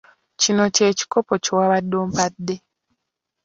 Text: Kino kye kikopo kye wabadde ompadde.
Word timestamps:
Kino 0.41 0.63
kye 0.75 0.87
kikopo 0.97 1.33
kye 1.43 1.53
wabadde 1.57 1.95
ompadde. 2.03 2.55